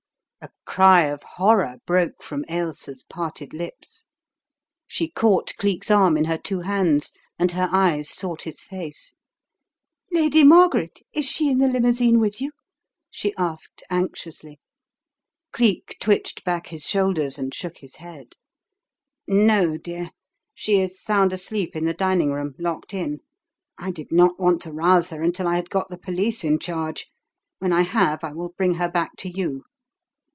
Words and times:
A 0.43 0.49
cry 0.65 1.03
of 1.03 1.21
horror 1.21 1.75
broke 1.85 2.23
from 2.23 2.43
Ailsa's 2.49 3.03
parted 3.03 3.53
lips. 3.53 4.05
She 4.87 5.07
caught 5.07 5.55
Cleek's 5.57 5.91
arm 5.91 6.17
in 6.17 6.23
her 6.25 6.37
two 6.37 6.61
hands, 6.61 7.13
and 7.37 7.51
her 7.51 7.69
eyes 7.71 8.09
sought 8.09 8.43
his 8.43 8.59
face. 8.61 9.13
"Lady 10.11 10.43
Margaret— 10.43 11.01
is 11.13 11.25
she 11.25 11.51
in 11.51 11.59
the 11.59 11.67
limousine 11.67 12.19
with 12.19 12.41
you?" 12.41 12.51
she 13.11 13.35
asked 13.37 13.83
anxiously. 13.91 14.59
Cleek 15.51 15.97
twitched 15.99 16.43
back 16.43 16.67
his 16.67 16.87
shoulders 16.87 17.35
stad 17.35 17.53
shook 17.53 17.77
his 17.79 17.97
head." 17.97 18.33
No, 19.27 19.77
dear. 19.77 20.09
She 20.55 20.79
is 20.79 20.99
sound 20.99 21.33
asleep 21.33 21.75
in 21.75 21.85
the 21.85 21.93
dining 21.93 22.31
room; 22.31 22.55
locked 22.57 22.95
in. 22.95 23.19
I 23.77 23.91
did 23.91 24.11
not 24.11 24.39
want 24.39 24.61
to 24.63 24.71
rouse 24.71 25.11
her 25.11 25.21
until 25.21 25.47
I 25.47 25.55
had 25.57 25.69
got 25.69 25.89
the 25.89 25.99
police 25.99 26.43
in 26.43 26.57
charge. 26.57 27.11
When 27.59 27.71
I 27.73 27.81
have 27.83 28.23
I 28.23 28.31
will 28.33 28.53
bring 28.57 28.75
her 28.75 28.89
back 28.89 29.11
to 29.17 29.29
you." 29.29 29.65